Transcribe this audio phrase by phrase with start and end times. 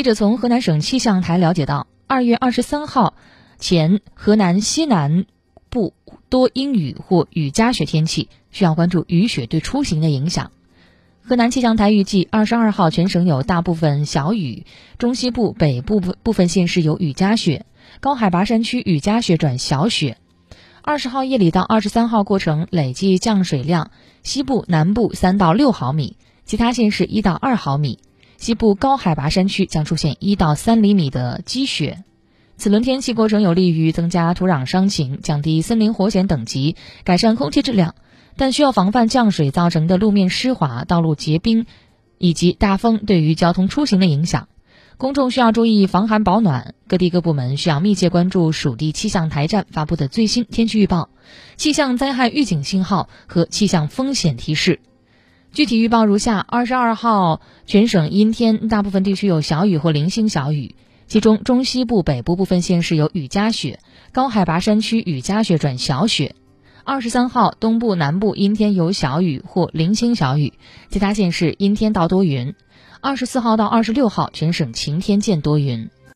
[0.00, 3.12] 记者从河南省气象台了解到，二月二十三号
[3.58, 5.26] 前，河南西南
[5.68, 5.92] 部
[6.30, 10.52] 多阴雨或雨夹雪天气，需要关注雨雪对出行的影响。
[11.20, 14.64] 河南气象台预计，二十二号全省有大部分小雨，
[14.96, 17.66] 中西部北部部分县市有雨夹雪，
[18.00, 20.16] 高海拔山区雨夹雪转小雪。
[20.80, 23.90] 二十号夜里到二十三号过程累计降水量，
[24.22, 27.98] 西部、南部三到六毫米，其他县市一到二毫米。
[28.40, 32.04] 西部高海拔山区将出现一到三厘米的积雪。
[32.56, 36.74] 此轮天气过程有利于增加土壤伤情，降低森林火险等级，
[37.04, 37.94] 改善空气质量。
[38.38, 41.66] 但需要防范降水造成的路面湿滑、道路结冰，
[42.16, 44.48] 以及大风对于交通出行的影响。
[44.96, 46.74] 公众需要注意防寒保暖。
[46.88, 51.10] 各地各部门需要密切关注属地气象台站发布的最新天气预报、
[51.56, 54.80] 气象灾害预警信号和气象风险提示。
[55.52, 60.76] 具体预报如下：二十二号全省阴天，大部分地区有小雨或零星小雨，
[61.08, 63.80] 其中中西部北部部分县市有雨夹雪，
[64.12, 66.36] 高海拔山区雨夹雪转小雪。
[66.84, 70.54] 二十三号，东部、南部阴天有小雨或零星小雨，
[70.88, 72.54] 其他县市阴天到多云。
[73.00, 75.90] 二十四号到二十六号，全省晴天见多云。